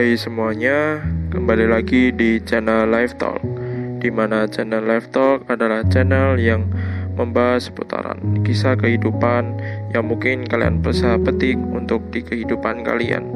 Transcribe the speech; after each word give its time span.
Hai 0.00 0.16
semuanya, 0.16 1.04
kembali 1.28 1.68
lagi 1.68 2.08
di 2.08 2.40
channel 2.40 2.88
Live 2.88 3.20
Talk 3.20 3.36
di 4.00 4.08
mana 4.08 4.48
channel 4.48 4.80
Live 4.80 5.12
Talk 5.12 5.44
adalah 5.52 5.84
channel 5.92 6.40
yang 6.40 6.72
membahas 7.20 7.68
seputaran 7.68 8.40
kisah 8.40 8.80
kehidupan 8.80 9.60
yang 9.92 10.08
mungkin 10.08 10.48
kalian 10.48 10.80
bisa 10.80 11.20
petik 11.20 11.60
untuk 11.76 12.00
di 12.16 12.24
kehidupan 12.24 12.80
kalian. 12.80 13.28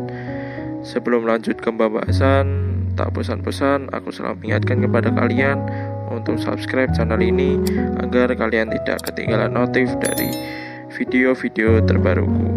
Sebelum 0.81 1.29
lanjut 1.29 1.61
ke 1.61 1.69
pembahasan, 1.69 2.49
tak 2.96 3.12
bosan-bosan 3.12 3.93
aku 3.93 4.09
selalu 4.09 4.49
mengingatkan 4.49 4.89
kepada 4.89 5.12
kalian 5.12 5.61
untuk 6.09 6.41
subscribe 6.41 6.89
channel 6.96 7.21
ini 7.21 7.61
agar 8.01 8.32
kalian 8.32 8.73
tidak 8.73 9.04
ketinggalan 9.04 9.53
notif 9.53 9.93
dari 10.01 10.32
video-video 10.96 11.85
terbaruku. 11.85 12.49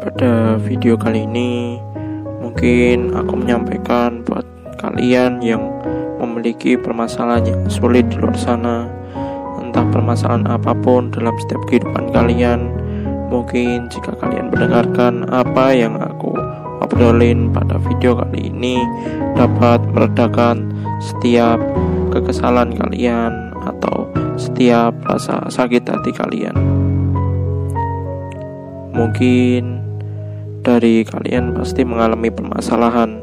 Pada 0.00 0.56
video 0.56 0.96
kali 0.96 1.28
ini, 1.28 1.76
Mungkin 2.42 3.14
aku 3.14 3.32
menyampaikan 3.38 4.26
buat 4.26 4.42
kalian 4.82 5.38
yang 5.38 5.62
memiliki 6.18 6.74
permasalahan 6.74 7.46
yang 7.46 7.62
sulit 7.70 8.10
di 8.10 8.18
luar 8.18 8.34
sana, 8.34 8.90
entah 9.62 9.86
permasalahan 9.94 10.50
apa 10.50 10.74
pun 10.74 11.14
dalam 11.14 11.34
setiap 11.38 11.62
kehidupan 11.70 12.10
kalian. 12.10 12.74
Mungkin 13.30 13.88
jika 13.88 14.12
kalian 14.18 14.52
mendengarkan 14.52 15.24
apa 15.30 15.72
yang 15.72 15.96
aku 15.96 16.36
obrolin 16.82 17.48
pada 17.54 17.78
video 17.80 18.18
kali 18.18 18.52
ini 18.52 18.76
dapat 19.38 19.80
meredakan 19.94 20.68
setiap 21.00 21.56
kekesalan 22.12 22.76
kalian 22.76 23.54
atau 23.64 24.10
setiap 24.36 24.92
rasa 25.06 25.46
sakit 25.48 25.86
hati 25.86 26.10
kalian. 26.12 26.56
Mungkin 28.92 29.81
dari 30.62 31.02
kalian 31.02 31.58
pasti 31.58 31.82
mengalami 31.82 32.30
permasalahan. 32.30 33.18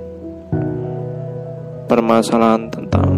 Permasalahan 1.88 2.68
tentang 2.68 3.09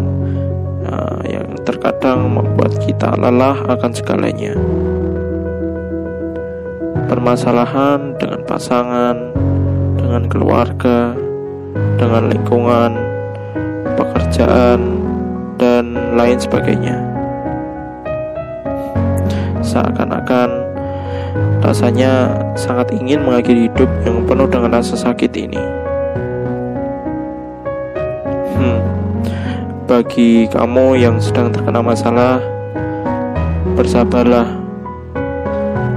uh, 0.86 1.20
yang 1.26 1.58
terkadang 1.66 2.30
membuat 2.30 2.78
kita 2.86 3.18
lelah 3.18 3.58
akan 3.66 3.92
segalanya. 3.92 4.54
Permasalahan 7.10 8.16
dengan 8.16 8.40
pasangan 8.46 9.16
dengan 9.98 10.24
keluarga 10.30 11.12
dengan 11.98 12.30
lingkungan 12.32 12.92
pekerjaan 13.98 14.80
dan 15.58 15.98
lain 16.16 16.38
sebagainya. 16.38 16.96
Seakan-akan 19.60 20.61
Rasanya 21.62 22.36
sangat 22.58 22.92
ingin 22.92 23.24
mengakhiri 23.24 23.70
hidup 23.70 23.88
yang 24.04 24.26
penuh 24.28 24.50
dengan 24.50 24.76
rasa 24.76 24.98
sakit 24.98 25.32
ini. 25.38 25.62
Hmm, 28.58 28.80
bagi 29.88 30.50
kamu 30.50 31.00
yang 31.00 31.16
sedang 31.22 31.54
terkena 31.54 31.80
masalah, 31.80 32.42
bersabarlah, 33.78 34.44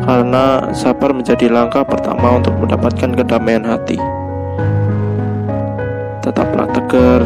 karena 0.05 0.69
sabar 0.71 1.11
menjadi 1.11 1.49
langkah 1.49 1.81
pertama 1.81 2.37
untuk 2.37 2.53
mendapatkan 2.61 3.11
kedamaian 3.17 3.65
hati. 3.65 3.97
Tetaplah 6.21 6.69
tegar, 6.71 7.25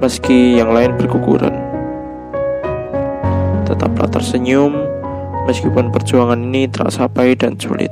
meski 0.00 0.56
yang 0.56 0.72
lain 0.72 0.96
berguguran. 0.96 1.58
Tetaplah 3.66 4.08
tersenyum 4.08 4.79
meskipun 5.50 5.90
perjuangan 5.90 6.38
ini 6.38 6.70
terasa 6.70 7.10
pahit 7.10 7.42
dan 7.42 7.58
sulit. 7.58 7.90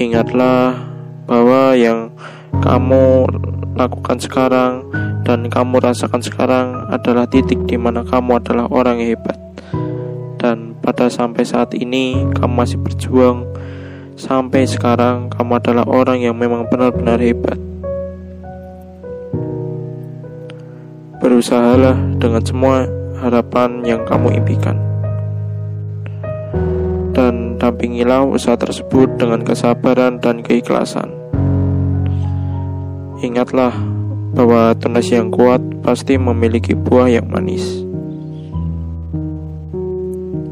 Ingatlah 0.00 0.80
bahwa 1.28 1.76
yang 1.76 2.08
kamu 2.64 3.28
lakukan 3.76 4.16
sekarang 4.16 4.88
dan 5.28 5.52
kamu 5.52 5.76
rasakan 5.76 6.24
sekarang 6.24 6.88
adalah 6.88 7.28
titik 7.28 7.60
di 7.68 7.76
mana 7.76 8.00
kamu 8.00 8.40
adalah 8.40 8.64
orang 8.72 9.04
hebat. 9.04 9.36
Dan 10.40 10.72
pada 10.80 11.12
sampai 11.12 11.44
saat 11.44 11.76
ini 11.76 12.24
kamu 12.40 12.64
masih 12.64 12.80
berjuang 12.80 13.44
sampai 14.16 14.64
sekarang 14.64 15.28
kamu 15.28 15.60
adalah 15.60 15.84
orang 15.84 16.24
yang 16.24 16.32
memang 16.32 16.64
benar-benar 16.72 17.20
hebat. 17.20 17.60
Berusahalah 21.20 22.00
dengan 22.16 22.40
semua 22.40 22.88
harapan 23.20 23.84
yang 23.84 24.08
kamu 24.08 24.40
impikan 24.40 24.89
dan 27.20 27.60
dampingilah 27.60 28.24
usaha 28.24 28.56
tersebut 28.56 29.20
dengan 29.20 29.44
kesabaran 29.44 30.24
dan 30.24 30.40
keikhlasan. 30.40 31.12
Ingatlah 33.20 33.76
bahwa 34.32 34.72
tunas 34.72 35.04
yang 35.12 35.28
kuat 35.28 35.60
pasti 35.84 36.16
memiliki 36.16 36.72
buah 36.72 37.12
yang 37.12 37.28
manis. 37.28 37.84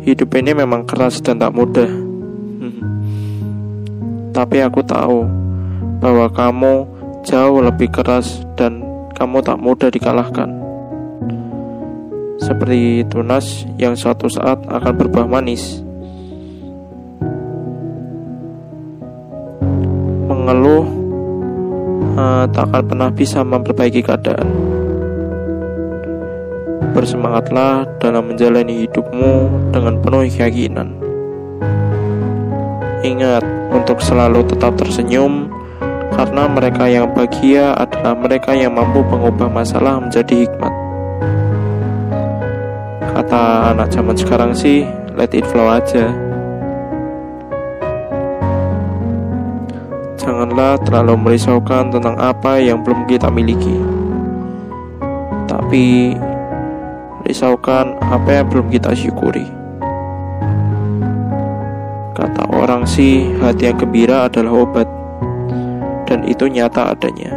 Hidup 0.04 0.28
ini 0.36 0.52
memang 0.52 0.84
keras 0.84 1.24
dan 1.24 1.40
tak 1.40 1.56
mudah. 1.56 1.88
Tapi 4.36 4.60
aku 4.60 4.84
tahu 4.84 5.24
bahwa 6.04 6.28
kamu 6.28 6.84
jauh 7.24 7.64
lebih 7.64 7.88
keras 7.88 8.44
dan 8.60 8.84
kamu 9.16 9.40
tak 9.40 9.56
mudah 9.56 9.88
dikalahkan. 9.88 10.52
Seperti 12.36 13.08
tunas 13.08 13.64
yang 13.80 13.96
suatu 13.96 14.28
saat 14.28 14.68
akan 14.68 14.92
berbuah 15.00 15.24
manis. 15.24 15.87
Mengeluh 20.58 20.84
uh, 22.18 22.44
tak 22.50 22.66
akan 22.66 22.82
pernah 22.90 23.10
bisa 23.14 23.46
memperbaiki 23.46 24.02
keadaan. 24.02 24.50
Bersemangatlah 26.98 27.86
dalam 28.02 28.34
menjalani 28.34 28.82
hidupmu 28.82 29.34
dengan 29.70 30.02
penuh 30.02 30.26
keyakinan. 30.26 30.98
Ingat 33.06 33.46
untuk 33.70 34.02
selalu 34.02 34.42
tetap 34.50 34.74
tersenyum, 34.74 35.46
karena 36.18 36.50
mereka 36.50 36.90
yang 36.90 37.06
bahagia 37.14 37.78
adalah 37.78 38.18
mereka 38.18 38.50
yang 38.50 38.74
mampu 38.74 39.06
mengubah 39.06 39.46
masalah 39.46 40.02
menjadi 40.02 40.42
hikmat. 40.42 40.74
Kata 43.14 43.70
anak 43.78 43.94
zaman 43.94 44.18
sekarang 44.18 44.50
sih, 44.58 44.82
let 45.14 45.30
it 45.30 45.46
flow 45.46 45.70
aja. 45.70 46.27
Janganlah 50.28 50.76
terlalu 50.84 51.16
merisaukan 51.16 51.88
tentang 51.88 52.12
apa 52.20 52.60
yang 52.60 52.84
belum 52.84 53.08
kita 53.08 53.32
miliki. 53.32 53.80
Tapi 55.48 56.12
risaukan 57.24 57.96
apa 58.04 58.28
yang 58.36 58.46
belum 58.52 58.68
kita 58.68 58.92
syukuri. 58.92 59.48
Kata 62.12 62.44
orang 62.52 62.84
sih, 62.84 63.32
hati 63.40 63.72
yang 63.72 63.80
gembira 63.80 64.28
adalah 64.28 64.68
obat, 64.68 64.88
dan 66.04 66.20
itu 66.28 66.44
nyata 66.44 66.92
adanya. 66.92 67.32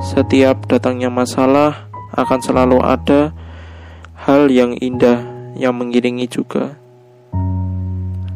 Setiap 0.00 0.64
datangnya 0.72 1.12
masalah 1.12 1.92
akan 2.16 2.40
selalu 2.40 2.80
ada 2.80 3.36
hal 4.24 4.48
yang 4.48 4.72
indah 4.80 5.20
yang 5.52 5.76
mengiringi 5.76 6.24
juga 6.24 6.79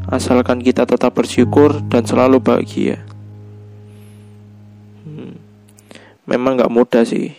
asalkan 0.08 0.60
kita 0.60 0.84
tetap 0.84 1.16
bersyukur 1.16 1.80
dan 1.88 2.04
selalu 2.04 2.40
bahagia. 2.40 3.00
Hmm, 5.04 5.36
memang 6.28 6.60
gak 6.60 6.72
mudah 6.72 7.04
sih. 7.06 7.32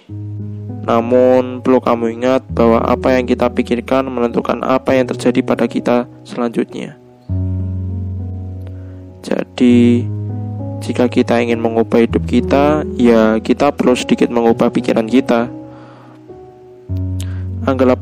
Namun 0.86 1.66
perlu 1.66 1.82
kamu 1.82 2.14
ingat 2.22 2.46
bahwa 2.54 2.78
apa 2.86 3.18
yang 3.18 3.26
kita 3.26 3.50
pikirkan 3.50 4.06
menentukan 4.06 4.62
apa 4.62 4.94
yang 4.94 5.10
terjadi 5.10 5.42
pada 5.42 5.66
kita 5.66 6.06
selanjutnya. 6.22 6.94
Jadi, 9.26 10.06
jika 10.86 11.10
kita 11.10 11.42
ingin 11.42 11.58
mengubah 11.58 12.06
hidup 12.06 12.30
kita, 12.30 12.86
ya 12.94 13.42
kita 13.42 13.74
perlu 13.74 13.98
sedikit 13.98 14.30
mengubah 14.30 14.70
pikiran 14.70 15.10
kita. 15.10 15.50
Anggaplah, 17.66 17.98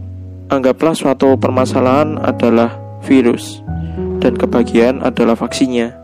anggaplah 0.51 0.91
suatu 0.91 1.39
permasalahan 1.39 2.19
adalah 2.19 2.75
virus 3.07 3.62
dan 4.19 4.33
kebahagiaan 4.37 5.01
adalah 5.01 5.33
vaksinnya. 5.37 5.95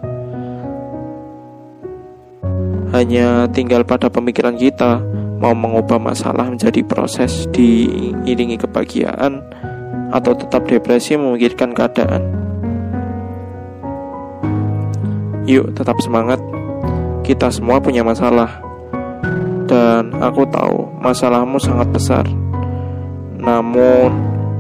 Hanya 2.90 3.46
tinggal 3.54 3.86
pada 3.86 4.10
pemikiran 4.10 4.58
kita 4.58 4.98
mau 5.38 5.54
mengubah 5.54 6.02
masalah 6.02 6.50
menjadi 6.50 6.82
proses 6.82 7.46
diiringi 7.54 8.58
kebahagiaan 8.58 9.40
atau 10.10 10.34
tetap 10.34 10.66
depresi 10.66 11.14
memikirkan 11.14 11.72
keadaan. 11.78 12.24
Yuk, 15.46 15.74
tetap 15.74 15.98
semangat. 16.02 16.38
Kita 17.26 17.50
semua 17.50 17.78
punya 17.82 18.02
masalah. 18.02 18.62
Dan 19.70 20.18
aku 20.18 20.50
tahu 20.50 20.90
masalahmu 20.98 21.62
sangat 21.62 21.90
besar. 21.94 22.26
Namun, 23.38 24.10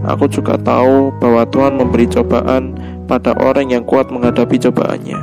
aku 0.06 0.30
juga 0.30 0.54
tahu 0.57 1.10
bahwa 1.18 1.45
Tuhan 1.50 1.81
memberi 1.81 2.06
cobaan 2.06 2.78
pada 3.09 3.33
orang 3.41 3.73
yang 3.73 3.81
kuat 3.81 4.13
menghadapi 4.13 4.61
cobaannya. 4.61 5.17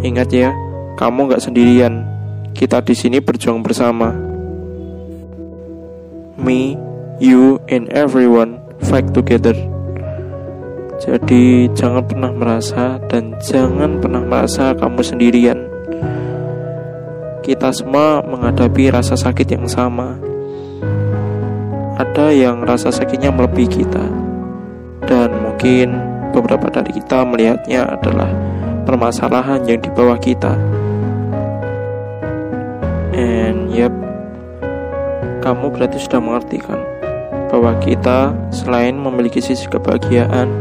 Ingat 0.00 0.28
ya, 0.32 0.56
kamu 0.96 1.28
gak 1.36 1.44
sendirian. 1.44 2.08
Kita 2.56 2.80
di 2.80 2.96
sini 2.96 3.20
berjuang 3.20 3.60
bersama. 3.60 4.16
Me, 6.40 6.80
you, 7.20 7.60
and 7.68 7.92
everyone 7.92 8.64
fight 8.88 9.12
together. 9.12 9.52
Jadi 10.98 11.70
jangan 11.76 12.02
pernah 12.08 12.32
merasa 12.32 12.98
dan 13.06 13.36
jangan 13.44 14.00
pernah 14.02 14.24
merasa 14.24 14.72
kamu 14.74 15.04
sendirian. 15.04 15.58
Kita 17.44 17.70
semua 17.70 18.24
menghadapi 18.24 18.90
rasa 18.90 19.14
sakit 19.14 19.46
yang 19.46 19.68
sama. 19.68 20.18
Ada 21.98 22.34
yang 22.34 22.66
rasa 22.66 22.90
sakitnya 22.90 23.30
melebihi 23.30 23.70
kita. 23.82 24.27
Dan 25.08 25.32
mungkin 25.40 25.96
beberapa 26.36 26.68
dari 26.68 26.92
kita 27.00 27.24
melihatnya 27.24 27.96
adalah 27.96 28.28
permasalahan 28.84 29.64
yang 29.64 29.80
di 29.80 29.88
bawah 29.88 30.20
kita. 30.20 30.52
And 33.16 33.72
yep, 33.72 33.90
kamu 35.40 35.72
berarti 35.72 35.96
sudah 35.98 36.20
mengerti 36.20 36.60
kan 36.60 36.78
bahwa 37.48 37.72
kita 37.80 38.36
selain 38.52 39.00
memiliki 39.00 39.40
sisi 39.40 39.64
kebahagiaan, 39.66 40.52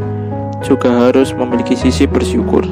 juga 0.64 0.90
harus 0.90 1.36
memiliki 1.36 1.76
sisi 1.76 2.08
bersyukur. 2.08 2.64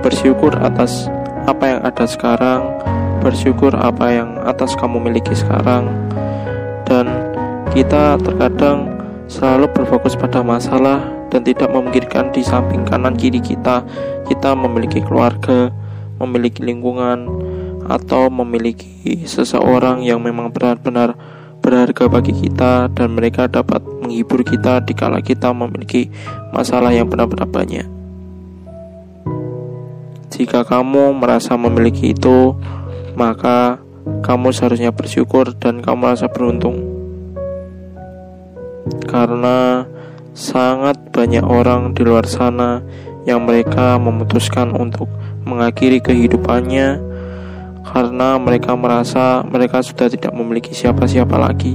Bersyukur 0.00 0.56
atas 0.58 1.06
apa 1.44 1.76
yang 1.76 1.80
ada 1.84 2.04
sekarang, 2.08 2.64
bersyukur 3.20 3.70
apa 3.76 4.08
yang 4.08 4.40
atas 4.48 4.74
kamu 4.74 4.98
miliki 4.98 5.36
sekarang, 5.36 5.86
dan 6.88 7.06
kita 7.70 8.18
terkadang 8.24 8.91
selalu 9.32 9.72
berfokus 9.72 10.12
pada 10.12 10.44
masalah 10.44 11.00
dan 11.32 11.40
tidak 11.40 11.72
memikirkan 11.72 12.28
di 12.36 12.44
samping 12.44 12.84
kanan 12.84 13.16
kiri 13.16 13.40
kita, 13.40 13.80
kita 14.28 14.52
memiliki 14.52 15.00
keluarga, 15.00 15.72
memiliki 16.20 16.60
lingkungan, 16.60 17.24
atau 17.88 18.28
memiliki 18.28 19.24
seseorang 19.24 20.04
yang 20.04 20.20
memang 20.20 20.52
benar-benar 20.52 21.16
berharga 21.64 22.12
bagi 22.12 22.36
kita 22.36 22.92
dan 22.92 23.16
mereka 23.16 23.48
dapat 23.48 23.80
menghibur 23.80 24.44
kita 24.44 24.84
dikala 24.84 25.24
kita 25.24 25.54
memiliki 25.56 26.12
masalah 26.52 26.92
yang 26.92 27.08
benar-benar 27.08 27.48
banyak. 27.48 27.88
Jika 30.32 30.68
kamu 30.68 31.16
merasa 31.16 31.56
memiliki 31.56 32.12
itu, 32.12 32.56
maka 33.16 33.80
kamu 34.26 34.50
seharusnya 34.52 34.90
bersyukur 34.90 35.54
dan 35.56 35.80
kamu 35.80 36.08
merasa 36.12 36.26
beruntung. 36.28 36.91
Karena 39.08 39.86
sangat 40.32 41.12
banyak 41.12 41.44
orang 41.44 41.92
di 41.92 42.02
luar 42.04 42.24
sana 42.24 42.80
yang 43.28 43.44
mereka 43.46 44.00
memutuskan 44.00 44.72
untuk 44.74 45.06
mengakhiri 45.44 46.00
kehidupannya 46.02 47.12
karena 47.82 48.38
mereka 48.38 48.78
merasa 48.78 49.42
mereka 49.42 49.82
sudah 49.82 50.06
tidak 50.06 50.32
memiliki 50.32 50.72
siapa-siapa 50.72 51.36
lagi. 51.36 51.74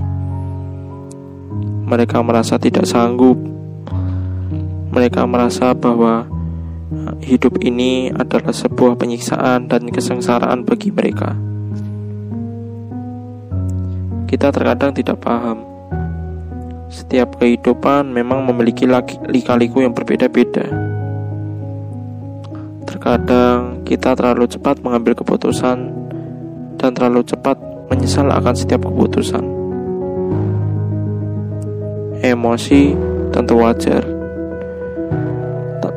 Mereka 1.87 2.19
merasa 2.23 2.59
tidak 2.59 2.87
sanggup. 2.87 3.37
Mereka 4.91 5.23
merasa 5.29 5.75
bahwa 5.75 6.25
eh, 6.91 7.13
hidup 7.27 7.59
ini 7.63 8.11
adalah 8.11 8.51
sebuah 8.51 8.97
penyiksaan 8.99 9.71
dan 9.71 9.87
kesengsaraan 9.91 10.63
bagi 10.67 10.89
mereka. 10.91 11.35
Kita 14.27 14.51
terkadang 14.51 14.91
tidak 14.91 15.23
paham. 15.23 15.66
Setiap 16.87 17.35
kehidupan 17.43 18.07
memang 18.07 18.47
memiliki 18.47 18.87
lika-liku 19.27 19.83
yang 19.83 19.91
berbeda-beda. 19.91 20.63
Terkadang 22.87 23.83
kita 23.83 24.15
terlalu 24.15 24.47
cepat 24.47 24.79
mengambil 24.79 25.11
keputusan 25.11 25.91
dan 26.79 26.89
terlalu 26.95 27.27
cepat 27.27 27.59
menyesal 27.91 28.31
akan 28.31 28.55
setiap 28.55 28.87
keputusan. 28.87 29.43
Emosi 32.23 32.95
tentu 33.35 33.59
wajar, 33.59 34.01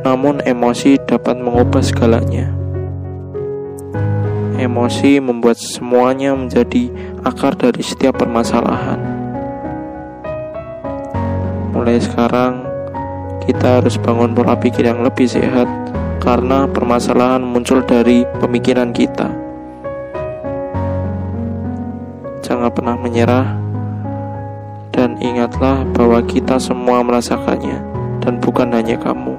namun 0.02 0.42
emosi 0.42 0.98
dapat 1.06 1.38
mengubah 1.38 1.80
segalanya. 1.84 2.50
Emosi 4.60 5.22
membuat 5.22 5.56
semuanya 5.56 6.36
menjadi 6.36 6.92
akar 7.24 7.56
dari 7.56 7.80
setiap 7.80 8.20
permasalahan. 8.20 9.19
Mulai 11.80 11.96
sekarang, 11.96 12.60
kita 13.48 13.80
harus 13.80 13.96
bangun 13.96 14.36
pola 14.36 14.52
pikir 14.52 14.84
yang 14.84 15.00
lebih 15.00 15.24
sehat 15.24 15.64
karena 16.20 16.68
permasalahan 16.68 17.40
muncul 17.40 17.80
dari 17.80 18.28
pemikiran 18.36 18.92
kita. 18.92 19.40
jangan 22.50 22.66
pernah 22.74 22.98
menyerah 22.98 23.46
dan 24.90 25.14
ingatlah 25.22 25.86
bahwa 25.94 26.18
kita 26.26 26.58
semua 26.58 26.98
merasakannya 26.98 27.78
dan 28.18 28.42
bukan 28.42 28.74
hanya 28.74 28.98
kamu. 28.98 29.38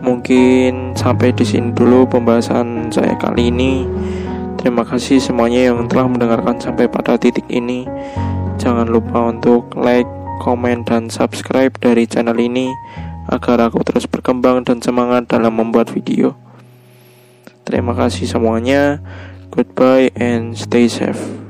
Mungkin 0.00 0.96
sampai 0.96 1.30
di 1.36 1.44
sini 1.44 1.76
dulu 1.76 2.08
pembahasan 2.08 2.88
saya 2.88 3.12
kali 3.20 3.52
ini. 3.52 3.84
Terima 4.56 4.80
kasih 4.82 5.20
semuanya 5.20 5.70
yang 5.70 5.84
telah 5.92 6.08
mendengarkan 6.08 6.56
sampai 6.56 6.88
pada 6.88 7.20
titik 7.20 7.44
ini. 7.52 7.84
Jangan 8.60 8.88
lupa 8.88 9.32
untuk 9.32 9.72
like, 9.78 10.08
komen, 10.42 10.82
dan 10.82 11.08
subscribe 11.08 11.72
dari 11.78 12.04
channel 12.04 12.36
ini 12.36 12.72
agar 13.30 13.70
aku 13.70 13.80
terus 13.86 14.10
berkembang 14.10 14.66
dan 14.66 14.82
semangat 14.82 15.30
dalam 15.30 15.54
membuat 15.54 15.92
video. 15.94 16.34
Terima 17.62 17.94
kasih 17.94 18.26
semuanya. 18.26 18.98
Goodbye 19.54 20.10
and 20.18 20.58
stay 20.58 20.90
safe. 20.90 21.41